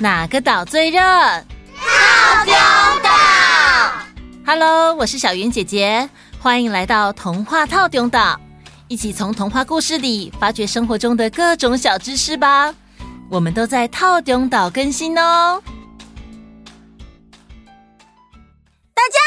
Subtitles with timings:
[0.00, 1.00] 哪个岛最热？
[1.00, 2.52] 套丁
[3.02, 3.10] 岛。
[4.44, 6.08] Hello，我是小云姐姐，
[6.40, 8.38] 欢迎来到童话套丁岛，
[8.88, 12.74] 一起从童话故事里发掘生活中的各种小知识吧。
[13.30, 15.62] 我们都在套丁岛更新哦。
[18.94, 19.18] 大家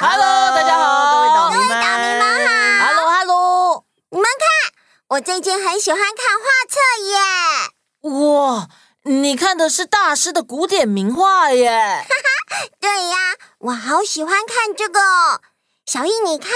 [0.00, 2.48] 好，Hello，大家好，各位岛民们，各位岛民们
[2.80, 4.72] 好，Hello，Hello，你们看，
[5.08, 7.18] 我最近很喜欢看画册耶。
[8.10, 8.68] 哇！
[9.08, 11.70] 你看的是大师的古典名画耶！
[11.70, 13.16] 哈哈，对呀，
[13.58, 15.40] 我好喜欢看这个哦。
[15.86, 16.50] 小易，你看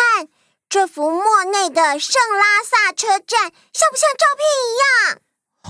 [0.69, 5.19] 这幅莫内的圣拉萨车站，像不像照片一样？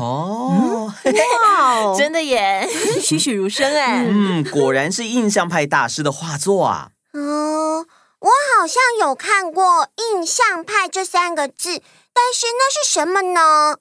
[0.00, 0.92] 哦，
[1.92, 2.68] 哇，真的耶，
[3.00, 4.04] 栩栩如生哎。
[4.04, 6.90] 嗯，果然是印象派大师的画作啊。
[7.12, 11.80] 嗯，我好像有看过“印象派”这三个字，
[12.12, 13.76] 但是那是什么呢？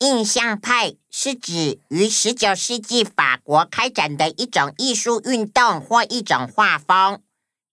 [0.00, 7.22] 印象派是指于十九世纪法国开展的一种艺术运动或一种画风。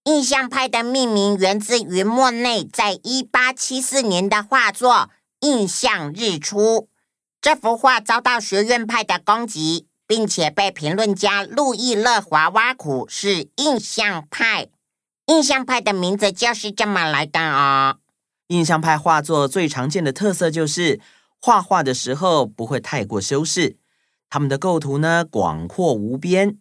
[0.05, 4.93] 印象派的命名源自于莫内在一八七四年的画作
[5.41, 6.59] 《印象日出》。
[7.41, 14.69] 这幅画遭到学院派的攻击，并且被评论家路易·勒华挖苦是印象派。
[15.25, 17.97] 印象派的名字就是这么来的哦。
[18.47, 21.01] 印象派画作最常见的特色就是。
[21.45, 23.75] 画画的时候不会太过修饰，
[24.29, 26.57] 他们的构图呢，广阔无边。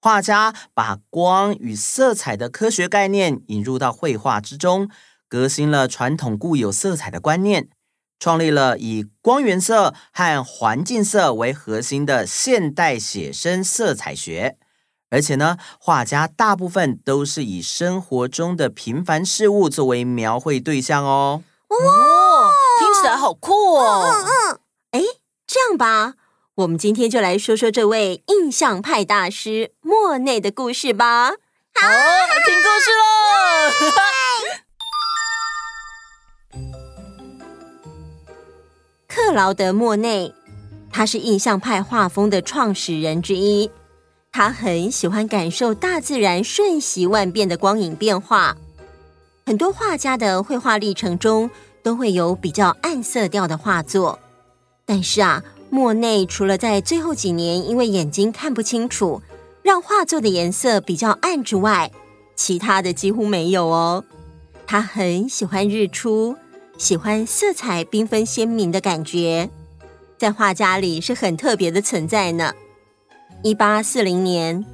[0.00, 4.88] 画家把光与色彩的科学概念引入到绘画之中，
[5.28, 7.68] 革新了传统固有色彩的观念，
[8.18, 14.56] 创立了以光源色和环境色为核心的现代写生色彩学。
[15.10, 21.42] 而且呢，画家大部分都是以生活中的平凡事物作为描绘对象哦。
[21.68, 22.35] 哇！
[22.96, 24.10] 听起来好酷哦！
[24.10, 24.60] 嗯嗯，
[24.92, 25.02] 哎，
[25.46, 26.14] 这样吧，
[26.54, 31.28] 我们今天就来说说这位印象派大师莫内的故事吧。
[31.28, 31.86] 好，
[32.46, 33.04] 听故事喽！
[39.06, 40.34] 克劳德·莫内，
[40.90, 43.70] 他是印象派画风的创始人之一。
[44.32, 48.56] 他很喜欢感受大自然瞬息万变的光影变化。
[49.44, 51.50] 很多画家的绘画历程中，
[51.86, 54.18] 都会有比较暗色调的画作，
[54.84, 59.22] 但是啊，莫内除了在最后几年因为眼睛看不清楚，
[59.62, 61.92] 让画作的颜色比较暗之外，
[62.34, 64.02] 其他的几乎没有哦。
[64.66, 66.34] 他很喜欢日出，
[66.76, 69.48] 喜欢色彩缤纷鲜明的感觉，
[70.18, 72.52] 在画家里是很特别的存在呢。
[73.44, 74.66] 一八四零年，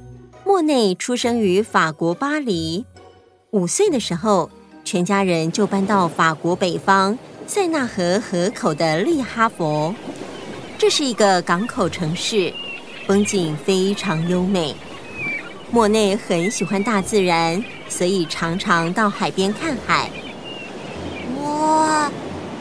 [0.43, 2.83] 莫内出生于法国巴黎，
[3.51, 4.49] 五岁的时候。
[4.93, 7.17] 全家人就搬到法国北方
[7.47, 9.95] 塞纳河河口的利哈佛，
[10.77, 12.53] 这是一个港口城市，
[13.07, 14.75] 风景非常优美。
[15.71, 20.11] 莫内很喜欢大自然，所以常常到海边看海。
[21.41, 22.11] 哇，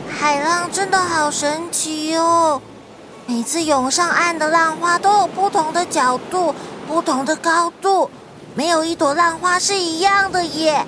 [0.09, 2.63] 海浪真的好神奇哦！
[3.27, 6.55] 每次涌上岸的浪花都有不同的角度、
[6.89, 8.09] 不同的高度，
[8.55, 10.87] 没有一朵浪花是一样的耶。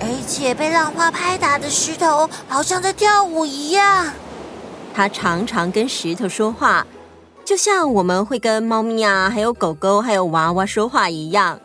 [0.00, 4.12] 而且被浪花拍打的石头好像在跳舞一样。
[4.94, 6.86] 他常常跟石头说话，
[7.44, 11.60] 就像我们会跟猫咪啊、还有狗狗、还有娃娃说话一样。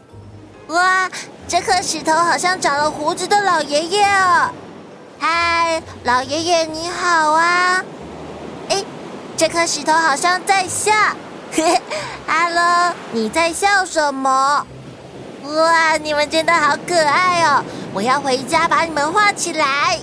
[0.67, 1.09] 哇，
[1.47, 4.49] 这颗石头好像长了胡子的老爷爷哦！
[5.19, 7.83] 嗨，老爷爷你好啊！
[8.69, 8.83] 哎，
[9.37, 10.91] 这颗石头好像在笑。
[11.51, 11.81] 嘿 嘿
[12.27, 14.65] ，Hello，你在笑什么？
[15.43, 17.63] 哇，你们真的好可爱哦！
[17.93, 19.99] 我要回家把你们画起来。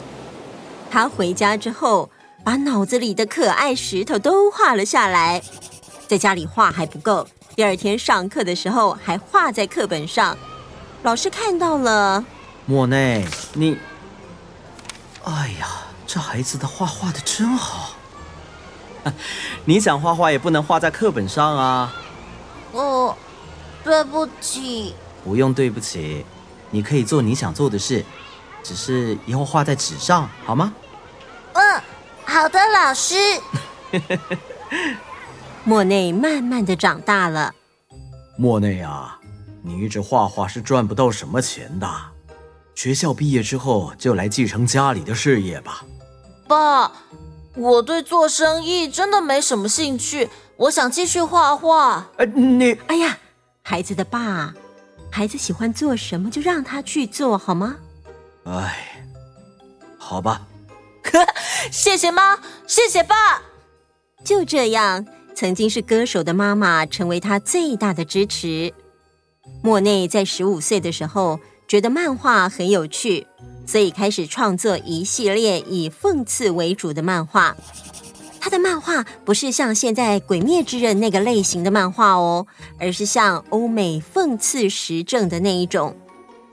[0.90, 2.10] 他回家之后，
[2.42, 5.40] 把脑子里的可爱石头都画了下来。
[6.06, 10.36] 在家里画还不够，第二天上课的时候还画在课本上。
[11.02, 12.24] 老师看到了，
[12.66, 13.78] 莫内，你……
[15.24, 15.68] 哎呀，
[16.06, 17.90] 这孩子的画画的真好。
[19.64, 21.94] 你想画画也不能画在课本上啊。
[22.72, 23.14] 哦，
[23.84, 24.94] 对不起。
[25.28, 26.24] 不用对不起，
[26.70, 28.02] 你可以做你想做的事，
[28.62, 30.72] 只是以后画在纸上好吗？
[31.52, 31.82] 嗯，
[32.24, 33.14] 好的，老师。
[35.64, 37.52] 莫内慢慢的长大了。
[38.38, 39.18] 莫内啊，
[39.62, 41.86] 你一直画画是赚不到什么钱的，
[42.74, 45.84] 学校毕业之后就来继承家里的事业吧。
[46.46, 46.90] 爸，
[47.54, 52.06] 我对做生意真的没什么兴趣，我想继续画画。
[52.16, 53.18] 呃，你，哎呀，
[53.62, 54.54] 孩子的爸。
[55.10, 57.76] 孩子喜欢做什么，就让他去做好吗？
[58.44, 59.04] 哎，
[59.98, 60.46] 好吧。
[61.72, 63.42] 谢谢妈，谢谢爸。
[64.24, 68.72] 就这样，曾经是歌手的妈妈成为他最大的支持。
[69.62, 73.26] 莫内在十五岁的时候，觉得漫画很有趣，
[73.66, 77.56] 所以开始创作一系列以讽刺为主的漫画。
[78.40, 82.46] 他的漫画不是像现在《鬼灭之刃》那个类型的漫画哦，
[82.78, 85.96] 而是像欧美讽刺时政的那一种。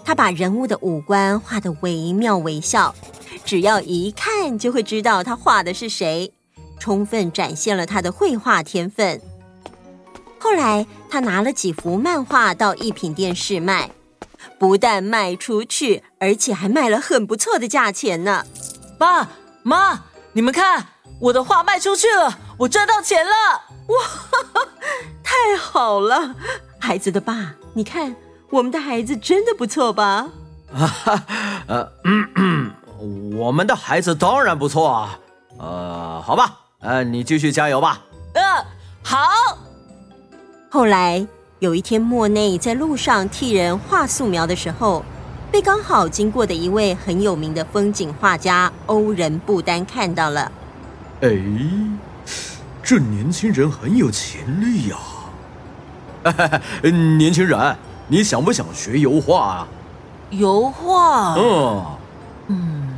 [0.04, 2.94] 他把人物的五官画得惟妙惟肖，
[3.44, 6.32] 只要一看就会知道他画的是谁，
[6.80, 9.20] 充分展现了他的绘画天分。
[10.38, 13.90] 后来，他拿了几幅漫画到艺品店试卖，
[14.60, 18.46] 不但卖出去，而且还卖了很不错的价钱呢。
[19.00, 19.28] 爸
[19.64, 20.04] 妈，
[20.34, 20.90] 你们看，
[21.20, 23.32] 我的画卖出去了，我赚到钱了！
[23.88, 23.96] 哇，
[25.24, 26.36] 太好了，
[26.80, 28.16] 孩子的爸，你看。
[28.52, 30.28] 我们的孩子真的不错吧？
[30.72, 31.24] 哈哈，
[31.68, 31.92] 呃，
[33.38, 35.20] 我们的孩子当然不错啊。
[35.58, 38.00] 呃，好吧，呃，你继续加油吧。
[38.34, 38.66] 嗯、呃，
[39.04, 39.28] 好。
[40.70, 41.28] 后来
[41.60, 45.04] 有一天，莫内在路上替人画素描的时候，
[45.52, 50.50] 被刚好经过的一位很有名的风景画家欧仁布丹看到了。
[51.22, 51.30] 哎，
[52.84, 57.76] 这年轻人很有潜力呀、 年轻人。
[58.08, 59.68] 你想不想学油画啊？
[60.30, 61.34] 油画？
[61.36, 61.86] 嗯
[62.50, 62.90] 嗯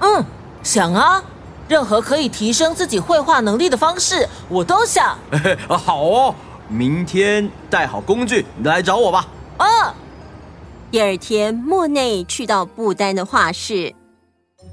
[0.00, 0.24] 嗯，
[0.64, 1.22] 想啊！
[1.68, 5.16] 任何可以提升自己绘画能力的方式，我都想。
[5.68, 6.34] 好哦，
[6.66, 9.26] 明天带好工具来找我吧。
[9.58, 9.94] 哦。
[10.90, 13.94] 第二天，莫内去到布丹的画室。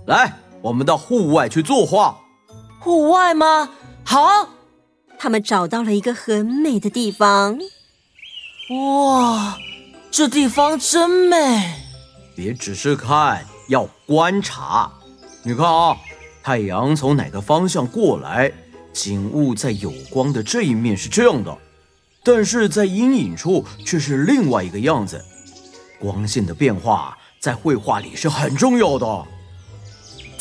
[0.08, 0.34] 来，
[0.66, 2.22] 我们到户外去作画。
[2.80, 3.70] 户外吗？
[4.04, 4.50] 好。
[5.20, 7.60] 他们找到了一个很美的地方。
[8.72, 9.58] 哇，
[10.10, 11.84] 这地方真美！
[12.36, 14.92] 别只是看，要观察。
[15.44, 15.96] 你看啊，
[16.42, 18.52] 太阳从哪个方向过来，
[18.92, 21.56] 景物在有光的这一面是这样的，
[22.24, 25.24] 但是在阴影处却是另外一个样子。
[26.00, 29.26] 光线的变化在绘画里是很重要的。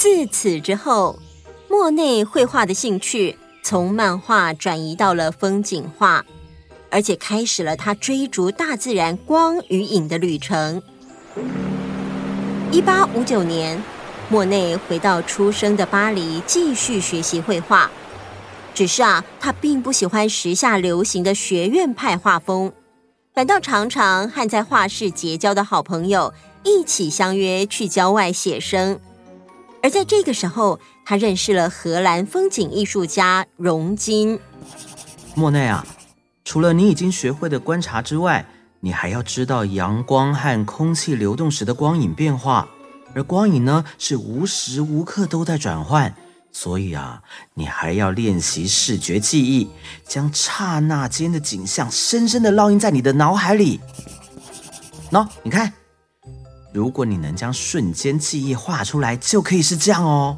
[0.05, 1.19] 自此之后，
[1.67, 6.23] 莫内绘画的兴趣从漫画转移到了风景画。
[6.91, 10.83] 而且开始了他追逐大自然光与影的旅程。
[12.71, 13.83] 一八五九年，
[14.29, 17.91] 莫内回到出生的巴黎，继续学习绘画。
[18.75, 22.71] 只是啊，他并不喜欢时下流行的学院派画风，
[23.35, 29.01] 反倒常常和在画室结交的好朋友一起相约去郊外写生。
[29.85, 34.41] 而在这个时候，他认识了荷兰风景艺术家荣金。
[35.35, 35.87] 莫内啊。
[36.43, 38.47] 除了你已经学会的观察之外，
[38.81, 42.67] 你还要知道阳光和空气流动时的光影变化，
[43.15, 46.15] 而光影呢，是无时无刻都在转换，
[46.51, 47.23] 所以啊，
[47.55, 49.69] 你还要练习视觉记忆，
[50.07, 53.81] 将刹那间的景象深深的烙印在你的脑海里。
[55.11, 55.73] 喏，你看，
[56.75, 60.37] 如果你能将瞬间记忆画出来，就可以是这样哦。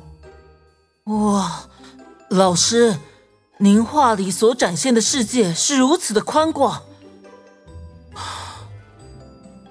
[1.05, 1.65] 哇，
[2.29, 2.99] 老师。
[3.59, 6.83] 您画里所展现的世界是如此的宽广，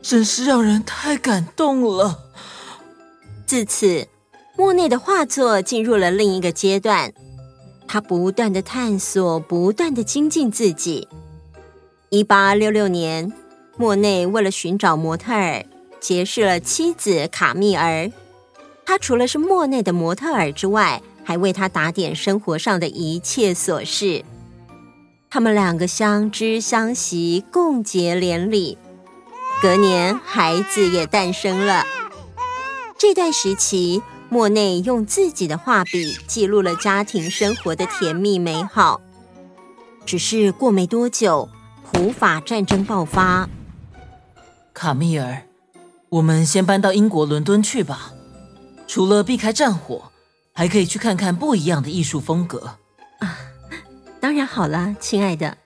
[0.02, 2.18] 真是让人太感动了。
[3.46, 4.08] 自此，
[4.58, 7.14] 莫内的画作进入了另一个阶段，
[7.88, 11.08] 他不断的探索，不断的精进自己。
[12.10, 13.32] 一八六六年，
[13.78, 15.64] 莫内为了寻找模特儿，
[16.06, 18.12] 结识了妻子卡密尔。
[18.86, 24.24] 他除了是莫内的模特儿之外，还为他打点生活上的一切琐事，
[25.32, 28.78] 他们两个相知相惜，共结连理。
[29.64, 31.84] 隔年，孩子也诞生了。
[33.00, 39.02] 这段时期，莫内用自己的画笔记录了家庭生活的甜蜜美好。
[40.06, 41.50] 只是过没多久，
[41.92, 43.50] 普法战争爆发。
[44.72, 45.42] 卡密尔，
[46.10, 48.14] 我们先搬到英国伦敦去吧。
[48.88, 50.12] 除了避开战火。
[50.58, 52.78] 还可以去看看不一样的艺术风格
[53.20, 53.38] 啊！
[54.22, 55.58] 当然好了，亲爱的。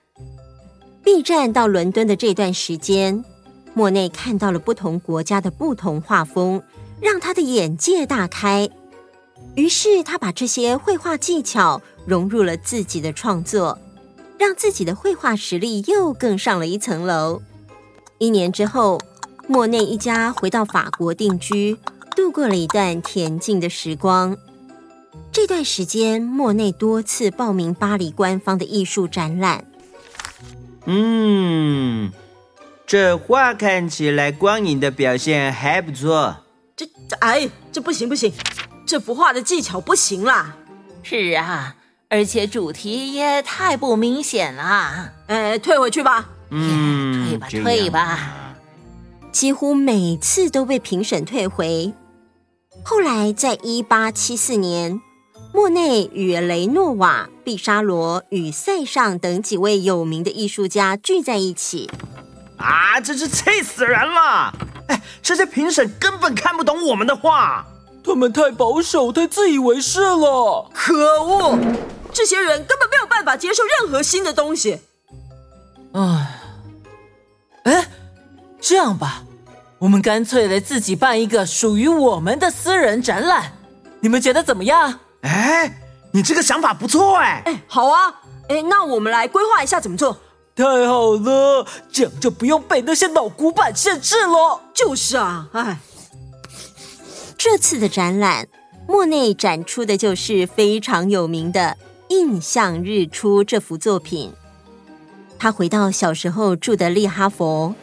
[1.04, 3.24] 避战到伦敦的这段时间，
[3.72, 6.60] 莫内看到了不同国家的不同画风，
[7.00, 8.68] 让他的眼界大开。
[9.54, 13.78] 于是他把这些绘画技巧融入了自己的创作，
[14.40, 17.40] 让自己的绘画实力又更上了一层楼。
[18.18, 19.00] 一年之后，
[19.50, 21.76] 莫内一家回到法国定居，
[22.14, 24.36] 度过了一段恬静的时光。
[25.32, 29.64] 这段时间，莫内多次报名巴黎官方的艺术展览。
[30.84, 32.12] 嗯，
[32.86, 36.36] 这画看起来光影的表现还不错。
[36.76, 38.32] 这这，哎，这不行不行，
[38.86, 40.54] 这幅画的技巧不行啦。
[41.02, 41.74] 是啊，
[42.08, 45.10] 而且主题也太不明显了。
[45.26, 46.28] 哎，退回去吧。
[46.50, 48.46] 嗯，退吧，退吧。
[49.32, 51.92] 几乎每次都被评审退回。
[52.82, 55.00] 后来，在一八七四年，
[55.52, 61.90] 莫内与雷诺瓦、毕沙罗与塞尚等几位有名的艺术家聚在一起。
[62.56, 64.52] 啊，真是气死人了！
[64.88, 67.66] 哎，这些评审根本看不懂我们的话，
[68.04, 70.70] 他们太保守、太自以为是了。
[70.72, 71.58] 可恶，
[72.12, 74.80] 这些人根本没有办法接受任何新的东西。
[75.92, 76.36] 唉。
[77.64, 77.90] 哎，
[78.60, 79.24] 这样吧，
[79.78, 83.52] 我们干脆来自己办一个属于我们的私人展览，
[84.00, 85.00] 你们觉得怎么样？
[85.22, 85.80] 哎，
[86.12, 87.42] 你这个想法不错哎。
[87.46, 88.14] 哎，好啊，
[88.48, 90.16] 哎，那我们来规划一下怎么做。
[90.54, 94.60] 太好了，这样就不用被那些老古板限制了。
[94.74, 95.78] 就是啊，哎，
[97.38, 98.46] 这次的展览，
[98.86, 101.76] 莫内展出的就是非常有名的
[102.08, 104.34] 《印象日出》这幅作品。
[105.38, 107.74] 他回到小时候住的利哈佛。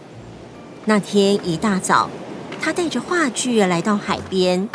[0.90, 2.10] 那天一大早，
[2.62, 4.70] 他带着画具来到海边。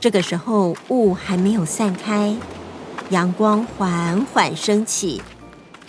[0.00, 2.34] 这个时候雾还没有散开，
[3.10, 5.22] 阳光缓缓升起，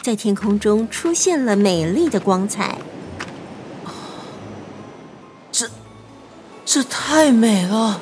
[0.03, 2.77] 在天空中出现了美丽的光彩。
[5.51, 5.67] 这，
[6.63, 8.01] 这太美了！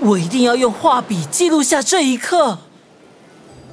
[0.00, 2.58] 我一定要用画笔记录下这一刻。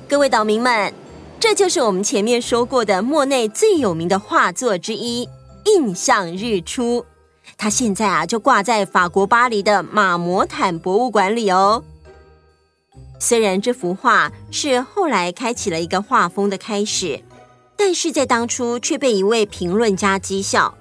[0.08, 0.94] 各位岛民们。
[1.40, 5.28] 这就是我们前面说过的莫内最有名的画作之一
[5.68, 7.02] 《印象日出》，
[7.58, 11.84] 它现在啊就挂在法国巴黎的马摩坦博物馆里哦。
[13.20, 17.22] 虽然这幅画是后来开启了一个画风的开始，
[17.76, 20.78] 但是在当初却被一位评论家讥笑。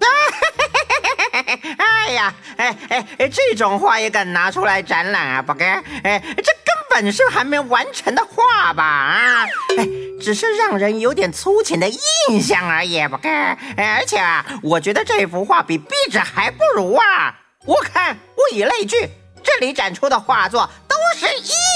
[1.78, 5.42] 哎呀，哎哎哎，这种画也敢拿出来展览啊？
[5.42, 6.78] 不该，哎这根。
[6.90, 8.82] 本是还没完成的画吧？
[8.82, 9.44] 啊，
[9.76, 9.86] 哎，
[10.20, 13.56] 只是让人有点粗浅的印象而已，不该。
[13.76, 17.34] 而且啊，我觉得这幅画比壁纸还不如啊！
[17.64, 19.08] 我看，物以类聚，
[19.42, 21.26] 这里展出的画作都是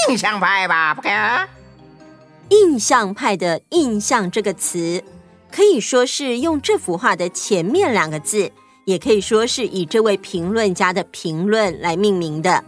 [0.09, 0.93] 印象派吧？
[0.93, 1.47] 不该。
[2.49, 5.03] 印象派的“印象”这个词，
[5.51, 8.51] 可以说是用这幅画的前面两个字，
[8.85, 12.63] 也可以说是以这位评论家的评论来命名的。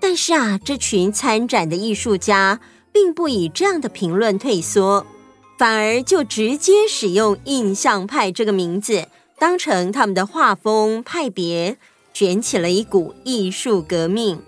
[0.00, 2.60] 但是啊，这群参展的艺术家
[3.00, 5.06] 并不以这样的评论退缩，
[5.56, 9.06] 反而就直接使用“印象派”这个名字，
[9.38, 11.76] 当成他们的画风派别，
[12.12, 14.40] 卷起了一股艺术革命。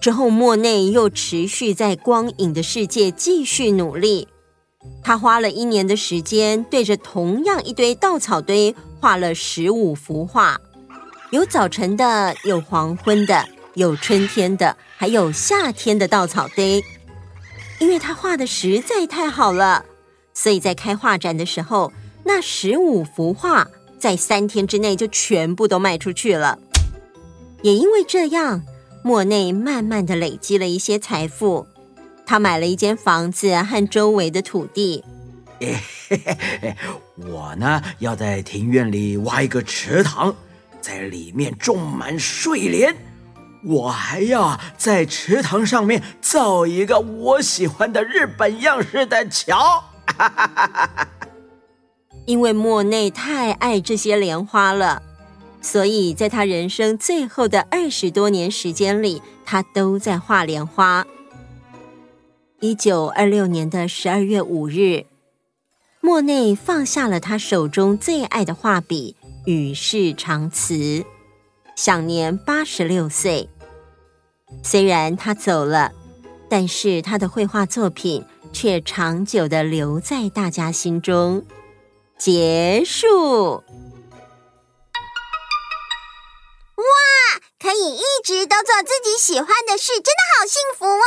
[0.00, 4.26] 之后，莫内又持续在光影的世界继续努力。
[5.02, 10.58] 他花了一年的时间，对着同样一堆稻草堆画了十五幅画，
[11.30, 13.46] 有早晨的，有黄昏的。
[13.74, 16.80] 有春天的，还有夏天的稻草堆，
[17.84, 19.84] 因为他画的实在太好了，
[20.32, 21.92] 所以在开画展的时候，
[22.24, 26.58] 那十五幅画在三天之内就全部都卖出去了。
[27.60, 28.62] 也因为这样，
[29.02, 31.66] 莫内慢慢的累积了一些财富，
[32.24, 35.04] 他买了一间房子和周围的土地。
[37.28, 40.34] 我呢，要在庭院里挖一个池塘，
[40.80, 42.96] 在里面种满睡莲。
[43.66, 49.84] 我还要在池塘上面造一个我喜欢的日本样式的桥，
[52.26, 55.02] 因为莫内太爱这些莲花了，
[55.62, 61.06] 所以在他人生最后的二十多年时间里，他都在画莲花。
[62.60, 65.06] 一九二六年的十二月五日，
[66.00, 69.16] 莫内放下了他手中最爱的画笔，
[69.46, 71.04] 与世长辞，
[71.76, 73.48] 享年八十六岁。
[74.62, 75.92] 虽然他走了，
[76.48, 81.44] 但是他的绘画作品却长久的留在大家心中。
[82.16, 83.64] 结束。
[86.76, 86.84] 哇，
[87.60, 91.02] 可以一直都做自己喜欢的事，真的好幸福哦！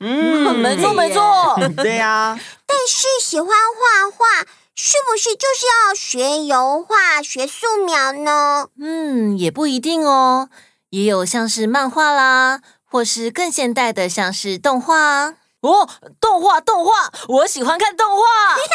[0.00, 2.38] 嗯，没错没错，对呀。
[2.66, 8.68] 但是喜欢画画，是不是就是要学油画、学素描呢？
[8.80, 10.48] 嗯，也不一定哦，
[10.90, 12.60] 也有像是漫画啦。
[12.88, 15.34] 或是更现代的，像是动画
[15.66, 15.88] 哦，
[16.20, 18.22] 动画动画，我喜欢看动画，
[18.54, 18.66] 我也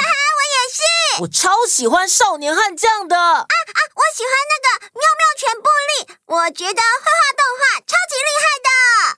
[0.71, 3.45] 是，我超喜欢少年悍将的啊啊！
[3.95, 8.69] 我喜欢那个妙妙全部力，我觉得绘画动画超级厉害的。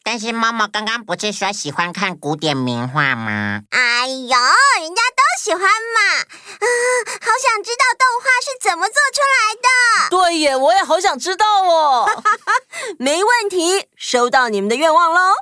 [0.04, 3.62] 但是妈妈刚刚不是说喜欢看古典名画吗？
[3.72, 4.38] 哎呦，
[4.82, 6.20] 人家都喜欢嘛！
[6.20, 6.66] 啊，
[7.22, 10.10] 好想知道动画是怎么做出来的。
[10.10, 12.10] 对耶，我也好想知道哦。
[13.00, 15.34] 没问题，收到你们的愿望喽。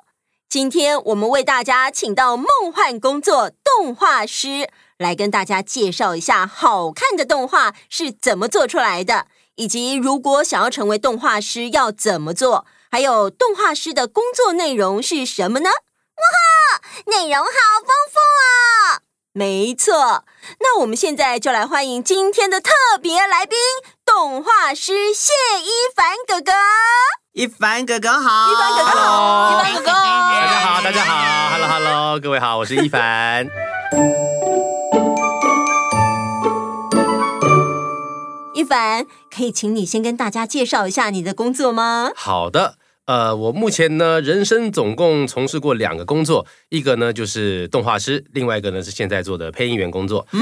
[0.52, 15.70] 今天我们为大家请到梦幻工作动画师来跟大家介绍一下好看的动画是怎么做出来的，以及如果想要成为动画师要怎么做，还有动画师的工作内容是什么呢？
[15.70, 19.00] 哇哈，内容好丰富啊！
[19.32, 20.26] 没错，
[20.60, 23.58] 那我们现在就来欢迎今天的特别来宾——
[24.06, 25.32] 动画师谢
[25.62, 26.52] 一凡哥哥。
[27.34, 30.02] 一凡哥哥好，一凡哥哥好，一凡哥哥，大
[30.44, 33.48] 家好，大家好，Hello Hello，各位好，我是一凡。
[38.54, 42.12] 一凡，可以请你先跟大家介绍一下你的工作吗？
[42.18, 42.76] 好的。
[43.06, 50.28] 呃，我目前呢，人生总共从事过两个工作，一个呢就是动画师，另外一个呢是现在做的配音员工作。
[50.34, 50.40] 嗯，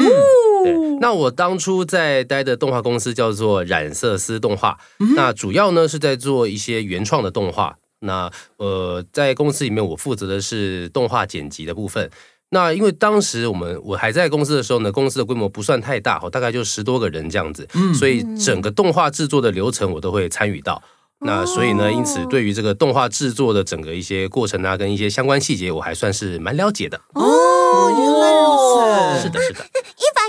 [0.64, 0.74] 对。
[1.00, 7.76] 那我当初在待的动画公司叫做染色丝动画，嗯、那主要呢是在做一些原创的动画。
[8.02, 12.10] 那呃，在公司里面，我负责的是动画剪辑的部分。
[12.52, 20.82] 那因为当时我们我还在公司的时候呢，公司的规模不算太大，大概就十多个人这样子，嗯，所以整个动画制作的流程我都会参与到。
[21.22, 26.98] 那所以呢，因此对于这个动画制作的整个一些过程啊，跟一些相关细节，我还算是蛮了解的。
[27.14, 29.24] 哦，原来如此。
[29.24, 29.60] 是的，是的。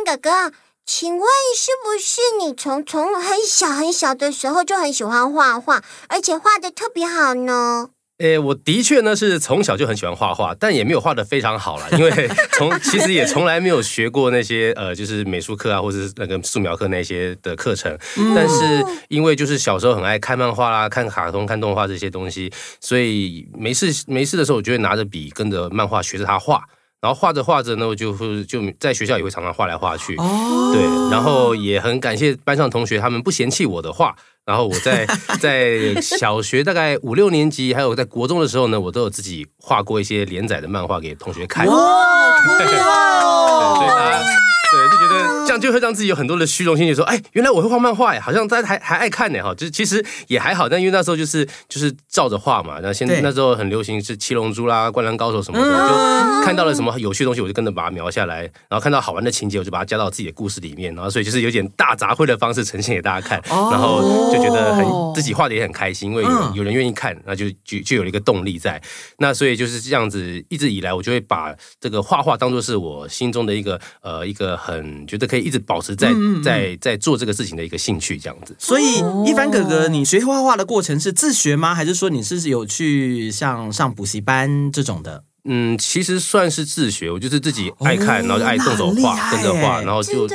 [0.04, 0.52] 哥哥，
[0.86, 7.90] 请问是不是你从从很小很小的时候就很喜欢画画，而且画的特别好呢？
[8.18, 17.96] 诶，我的确呢是从小就很喜欢画画，但也没有画的非常好啦， 因为从其实也从来没有学过那些呃，就是美术课啊，或者是那个素描课那些的课程。
[18.34, 26.62] 但是因为就是小时候很爱看漫画啦、看卡通、看动画这些东西，所以没事没事的时候，我就会拿着笔跟着漫画学着它画，
[27.00, 30.14] 然后画着画着呢，我就会就在学校也会常常画来画去。
[30.16, 34.14] 哦，对，然后也很感谢班上同学，他们不嫌弃我的画。
[34.44, 35.06] 然后我在
[35.40, 41.66] 在小学大概五六年级，还有在国中的时候呢，我都有自己画过一些连载的漫画给同学看。
[41.66, 41.74] 哇，
[42.58, 42.74] 对，所
[44.84, 45.40] 以他对就觉得。
[45.50, 52.78] 这样就会让自己有很多的虚荣心，就说：“哎，原来我会画漫画呀，好像大家还还爱看呢。”哈，就是其实也还好，但因为那时候就是就是照着画嘛。
[52.80, 58.42] 那现在那时候很流行是七龙珠啦、灌篮高手什么的，就看到了什么有趣的东西，我就跟着把它描下来。
[58.68, 60.94] 然后看到好玩的情节，我就把它加到自己的故事里面。
[60.94, 63.42] 然后所以就是有点大杂烩的方式呈现给大家看。
[63.48, 68.80] 然后就觉得很自己画的也很开心，因为有有人愿意看，那就就就有了一个动力在。
[69.18, 75.40] 那所以就是这样子，一直以来我就会把这个画画当做是我心中的一个呃一个很觉得可以。
[75.40, 76.12] 一直保持在
[76.44, 78.54] 在在做这个事情的一个兴趣，这样子。
[78.58, 81.74] 所以，一凡哥哥，你学画画的过程是自学吗？
[81.74, 85.24] 还是说你是有去像上补习班这种的？
[85.44, 90.28] 嗯，其实算是自学，我就是自己爱看，然后就爱动手画，跟着画，然后就，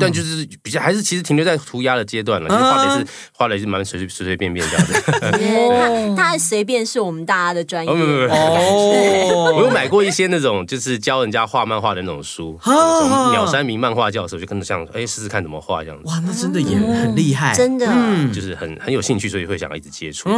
[0.00, 6.14] 但就是比较还是其实停留在涂鸦的阶段了，就画的是画的是蛮随随随便便这样子。
[6.16, 9.52] 他他随便是我们大家的专业哦。
[9.56, 12.58] 我有买过一些那种就是教人家画漫画的那种书，
[13.32, 16.08] 鸟山明漫画教授，就跟着这样哎试试看怎么画这样子。
[16.08, 17.86] 哇，那真的也很厉害，真的，
[18.32, 20.28] 就是很很有兴趣，所以会想要一直接触。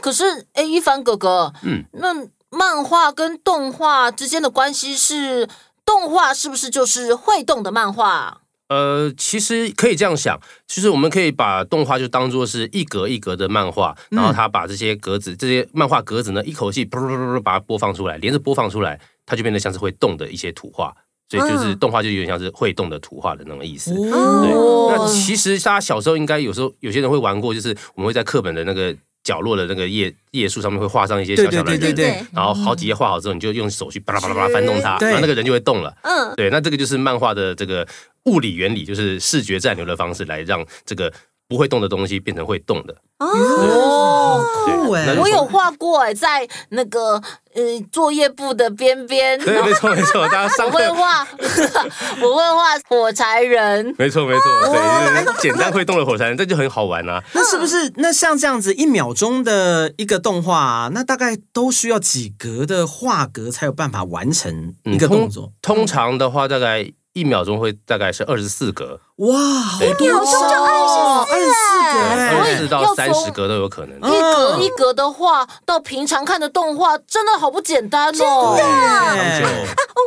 [0.00, 2.14] 可是哎，一凡哥哥，嗯，那。
[2.56, 5.48] 漫画跟动画之间的关系是，
[5.84, 8.42] 动画是不是就是会动的漫画？
[8.68, 20.94] 呃，其实可以这样想，其实我们可以把动画就当做是一格一格的漫画，然后他把这些格子、这些漫画格子呢，一口气噗噗噗噗把它播放出来，连着播放出来，它就变得像是会动的一些图画，
[21.28, 23.92] 所以就是动画就有点像是会动的图画的那种意思。
[23.94, 28.94] 对，那其实大家小时候应该有时候有些人会玩过，就是我们会在课本的那个。
[29.24, 35.92] 角落的那个页页数上面会画上一些小小的人，对对对对，然后好几页画好之后，你就用手去巴拉巴拉巴拉翻动它，然后那个人就会动了。
[36.02, 37.84] 嗯，对，那这个就是漫画的这个
[38.26, 41.12] 物理原理，就是视觉暂留的方式来让这个。
[41.48, 45.14] 不会动的东西变成会动的哦，酷哎！
[45.18, 47.14] 我有画过哎，在那个
[47.54, 49.38] 呃作业簿的边边。
[49.40, 50.76] 对，没错没错，大家上课。
[50.76, 51.26] 我会画，
[52.22, 53.94] 我会画火柴人。
[53.96, 57.22] 没错没错，对，就是简单会动的火柴人，这就很好玩啊。
[57.32, 57.92] 那是不是？
[57.96, 65.52] 那像这样子一秒钟的一个动画，那大概都需要几格的画格才有办法完成一个动作？
[65.62, 66.90] 通常的话，大概。
[67.14, 69.38] 一秒钟会大概是二十四格，哇，
[69.80, 71.98] 一秒钟就二十四格，
[72.36, 73.96] 二十四到三十格都有可能。
[73.98, 78.56] 一格一格的画，到平常看的动画，真的好不简单哦。
[78.58, 78.72] 真的。
[78.88, 79.14] 啊，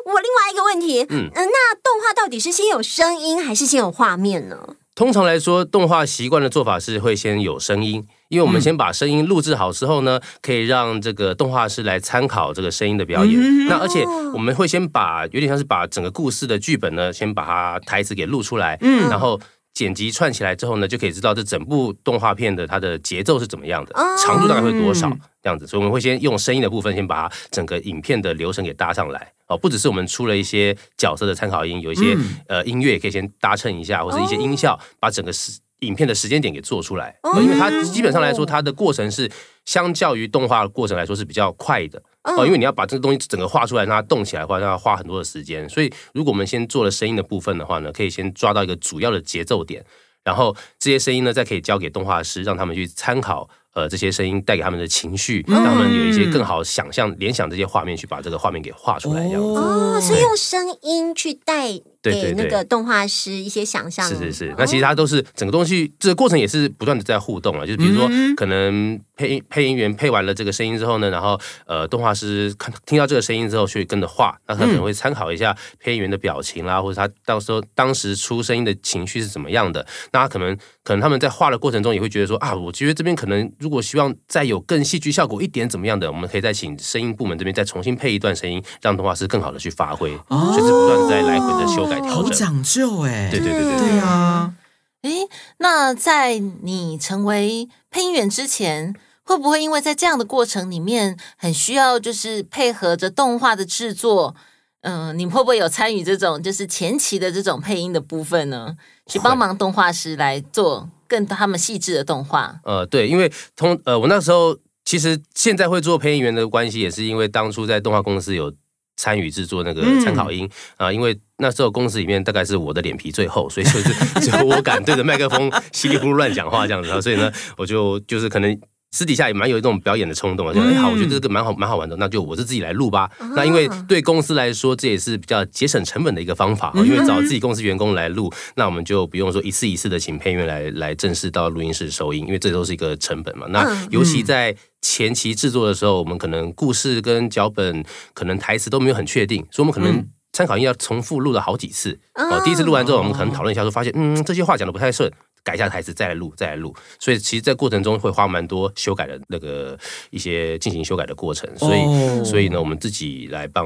[0.06, 4.58] 我另外一个问题，嗯，那动画到底是先有声音还是先有画面呢？
[4.94, 8.06] 通常来说，动画习惯的做法是会先有声音。
[8.30, 13.40] 因为我们先把声音录制好之后呢，可以让这个动画师来参考这个声音的表演。
[13.40, 19.40] 嗯、那而且我们会先把有点像是把整个故事的剧本呢，先把它台词给录出来，嗯，然后
[19.74, 25.10] 剪辑串起来之后呢，就可以知道这整部动画片的它的节奏是怎么样的，哦长度大概会多少
[25.42, 25.66] 这样子。
[25.66, 29.32] 所以我们会先用声音的部分，先把整个影片的流程给搭上来。
[29.48, 37.18] 哦，不只是我们出了一些角色的参考音，有一些、嗯、呃音乐也可以先搭衬一下，或者一些音效，把整个时影片的时间点给做出来。
[37.24, 39.30] 哦，因为它基本上来说，它的过程是
[39.66, 42.02] 相较于动画的过程来说是比较快的。
[42.24, 45.68] 哦，因为你要把这个东西整个画出来，让它动起来的话，让它花很多的时间。
[45.70, 49.86] 所以，如果我们先做了声音的部分的话呢，可以先抓到一个主要的节奏点，
[50.24, 53.50] 然后这些声音呢，再可以交给动画师，让他们去参考。
[53.74, 59.60] 呃，这些声音带给他们的情绪，让他们有一些更好想象、联想这些画面，去把这个画面给画出来，这样子。
[59.60, 64.08] 哦，是用声音去带给那个动画师一些想象。
[64.08, 67.66] 是是是，那其实它都是整个东西，这个过程也是不断的在互动啊。
[67.66, 79.86] 就是比如说，可能配音配音员配完了这个声音之后呢，然后呃，动画师看听到这个声音之后，去跟着画，那他可能会参考一下配音员的表情啦，或者他到时候当时出声音的情绪是怎么样的。
[80.12, 83.38] 那他可能可能他们在画的过程中也会觉得说啊，我觉得这边可能。
[83.60, 92.24] 如果希望再有更戏剧效果一点，怎么样的，我们可以再请声音部门这边再重新配一段声音，让动画师更好的去发挥，哦、就是不断在来回的修改调整。
[92.24, 94.54] 好讲究哎，对对对对对啊！
[95.02, 95.12] 哎，
[95.58, 104.36] 那在你成为配音员之前，会不会因为在这样的过程里面，很需要就是配合着动画的制作？
[104.82, 108.76] 嗯、呃，你会不会有参与这种就是前期的这种配音的部分呢？
[109.06, 110.90] 去帮忙动画师来做。
[111.10, 118.54] 更他们细致的动画，呃，对，因为通呃，我那时候其实现在会做配音员的关系，也是因为当初在动画公司有
[118.98, 128.60] 参与制作那个参考音啊、嗯呃，因为那时候公司里面大概是我的脸皮最厚，所以就是只有我敢对着麦克风稀里糊涂乱讲话这样子，啊，所以呢，我就就是可能。
[128.92, 133.10] 私底下也蛮有一种表演的冲动啊，就哎好，我觉得这个蛮好蛮好玩的，那就我是自己来录吧。
[133.36, 143.46] 那因为对公司来说，这也是比较节省成本的一个方法，因为找自己公司员工来录，那我们就不用说一次一次的请配音员来来正式到录音室收音，因为这都是一个成本嘛。
[143.50, 152.00] 那尤其在前期制作的时候，我们可能故事跟脚本可能台词都没有很确定，所以我们可能参考音要重复录了好几次。
[152.16, 155.12] 哦，第一次录完之后，我们可能讨论一下，说发现嗯这些话讲的不太顺。
[155.48, 156.76] 改一下台词，再来录，再来录。
[157.00, 159.80] 所以其实，在过程中会花蛮多修改的那个
[160.10, 161.50] 一些进行修改的过程。
[161.58, 163.66] 所以，哦、所以呢，我们自己来帮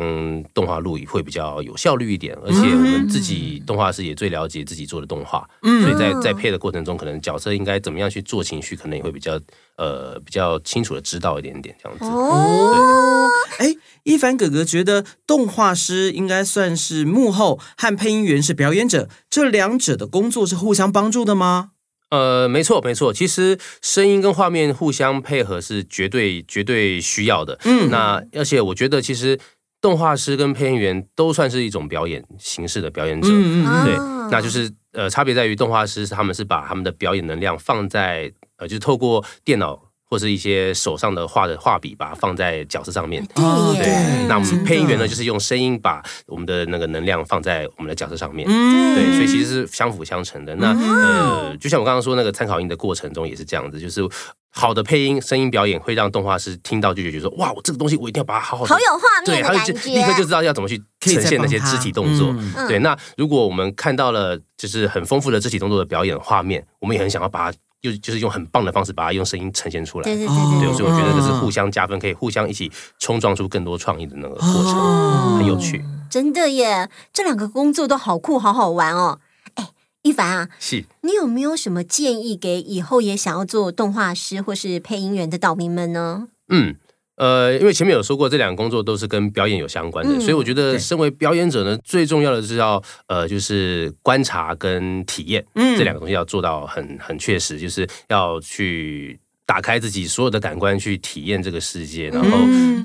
[0.54, 2.38] 动画录会比较有效率一点。
[2.46, 5.50] 而且，我们自己动画师也最了解自己做的动画。
[5.64, 9.40] 嗯，所以在在配的过程中，可能角色应该怎么样去做情绪，可能也会比较
[9.78, 12.06] 呃比较清楚的知道一点点这样子。
[12.06, 21.72] 哦，哎，一凡哥哥觉得动画师应该算是幕后，和配音员是表演者，这两者的工作是互相帮助的吗？
[22.10, 23.14] 呃，没错，没错。
[23.14, 27.58] 其实声音跟画面互相配合是绝对、绝对需要的。
[27.64, 29.40] 嗯，那而且我觉得，其实
[29.80, 33.30] 动画师跟配音员都算是一种表演形式的表演者。
[33.32, 33.96] 嗯嗯，对，
[34.30, 38.30] 那就是呃，差别在于动画师他们是把他们的表演能量放在
[38.62, 39.78] 呃，就是透过电脑。
[40.12, 43.26] 或是一些手上的画的画笔，把它放在角色上面。
[43.34, 48.46] 对，那我们配音员呢，就是用声音把我们的那个能量放在我们的角色上面。
[48.46, 50.54] 对，所以其实是相辅相成的。
[50.56, 54.02] 那呃，就像我刚刚说那个参考音的过程中也是这样子，就是
[54.50, 58.66] 好的配音声音表演会让动画师听到就觉得说，哇，我这个东西我一定要把它好好。
[58.66, 59.72] 好有画面的感觉。
[59.72, 62.36] 对，他就立刻就知道要怎么去呈现那些肢体动作。
[62.68, 67.58] 对，那如果我们看到了就是很丰富的肢体动作的表演画面，我们也很想要把它。
[67.82, 75.84] 就就是用很棒的方式把它用声音呈现出来，对对对对，所以我觉得这是互相加分，可以互相一起冲撞出更多创意的那个过程，哦、很有趣。
[76.10, 79.20] 真的耶，这两个工作都好酷，好好玩哦。
[79.56, 79.70] 哎，
[80.04, 86.28] 一凡啊，是，你有没有什么建议给以后也想要做动画师或是配音员的岛民们呢？
[86.50, 86.76] 嗯。
[87.18, 102.38] 呃，因为前面有说过，这两个工作都是跟表演有相关的，嗯、所以我觉得身为表演者呢，最重要的是要呃，就是观察跟体验，嗯，这两个东西要做到很很确实，就是要去打开自己所有的感官去体验这个世界，然后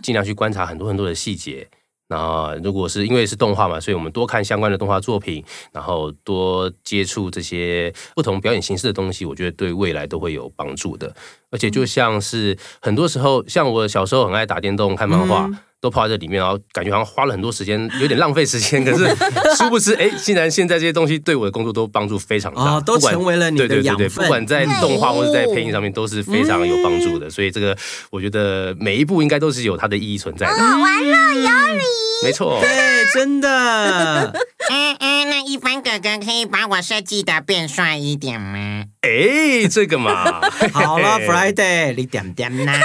[0.03, 1.67] 尽量去观察很多很多的细节。
[2.09, 11.13] 那如果是因为是动画嘛，所以我们多看相关的动画作品，然后多接触这些不同表演形式的东西，我觉得对未来都会有帮助的。
[11.51, 15.47] 而且就像是很多时候，像我小时候很爱打电动、看漫画。
[15.47, 18.83] 嗯都泡在这里面，然后感觉好像花了很多时间，有点浪费时间。
[18.83, 19.05] 可是
[19.57, 23.99] 殊不知，哎，竟然现在这些东西对我的工作都帮助非常大，哦、都成为了你的养分。
[23.99, 27.29] 对对对对，不管在动画或者在配音上面，都是非常有帮助的。
[27.29, 27.77] 所以这个，
[28.11, 30.53] 我觉得每一步应该都是有它的意义存在的。
[30.55, 31.83] 哦、完了，有你，
[32.25, 32.71] 没错，对，
[33.15, 34.33] 真的。
[34.99, 38.85] 嗯，那一凡哥哥可以把我设计的变帅一点吗？
[39.07, 40.41] 哎，这个嘛，
[40.73, 42.73] 好了，Friday，你点点呐。
[42.73, 42.79] 啊，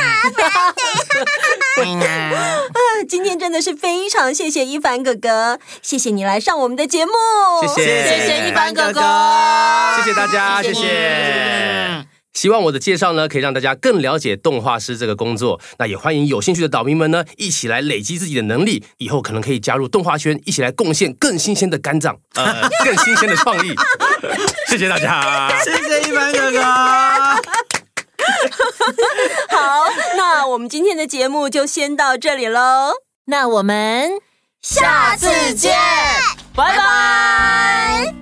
[3.09, 7.11] 今天真的是非常谢谢一凡哥哥，谢谢你来上我们的节目，
[7.61, 9.01] 谢谢谢谢一凡哥哥，
[9.97, 10.81] 谢谢大家，谢谢。
[10.81, 15.59] 谢谢希望我的介绍呢，可以让大家更了解动画师这个工作。
[15.79, 23.75] 那也欢迎有兴趣的岛民们呢，一起来累积自己的能力，以后可能可以加入动画圈，一起来贡献更新鲜的肝脏，呃，更新鲜的创意。
[24.69, 26.61] 谢谢大家，谢谢一凡哥哥。
[29.49, 32.93] 好，那我们今天的节目就先到这里喽。
[33.25, 34.11] 那我们
[34.61, 35.75] 下次见，
[36.55, 38.13] 拜拜。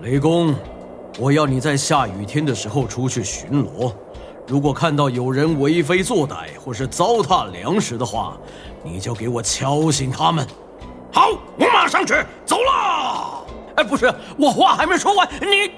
[0.00, 0.54] 雷公，
[1.18, 3.94] 我要你在下雨天的时候出去巡逻。
[4.46, 8.36] 如果看到有人为非作歹或是糟蹋粮食的话，
[8.82, 10.46] 你就给我敲醒他们。
[11.10, 13.46] 好，我马上去，走了。
[13.76, 15.72] 哎，不是，我话还没说完，你。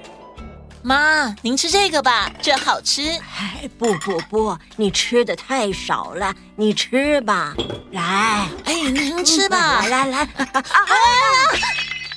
[0.83, 3.01] 妈，您吃这个吧，这好吃。
[3.09, 7.53] 哎，不不不，你吃的太少了，你吃吧。
[7.91, 10.45] 来，哎，您吃吧，来来来。
[10.51, 10.93] 啊啊！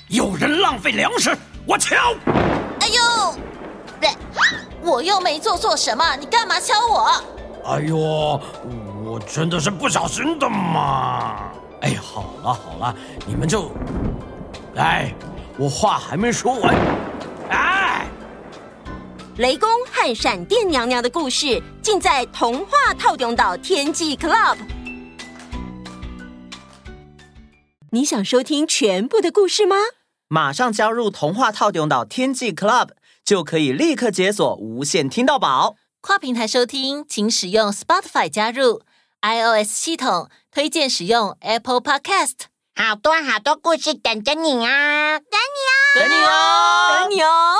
[0.09, 1.37] 有人浪费粮食。
[1.67, 1.95] 我敲！
[2.81, 3.35] 哎呦，
[4.01, 4.11] 对，
[4.83, 7.23] 我又没做错什么，你干嘛敲我？
[7.65, 11.53] 哎呦，我真的是不小心的嘛！
[11.83, 12.95] 哎，好了好了，
[13.27, 13.71] 你们就，
[14.77, 15.15] 哎，
[15.59, 16.75] 我话还没说完。
[17.51, 18.07] 哎，
[19.37, 24.57] 雷公和闪电娘娘的故事尽在童话透中岛天际 Club。
[27.91, 29.77] 你想收听全部的故事吗？
[30.29, 32.91] 马上加入童话套顶岛天际 Club，
[33.31, 35.77] 就可以立刻解锁无线听到宝。
[36.01, 38.83] 跨平台收听，请使用 Spotify 加入
[39.23, 42.33] iOS 系统，推荐使用 Apple Podcast。
[42.75, 45.21] 好多好多故事等着你啊！
[45.21, 46.29] 等你哦，等你哦，
[46.97, 47.55] 等你哦。